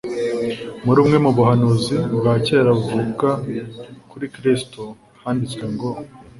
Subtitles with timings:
[0.85, 3.29] Muri bumwe mu buhanuzi bwa kera buvuga
[4.11, 4.81] kuri Kristo
[5.21, 5.89] handitswe ngo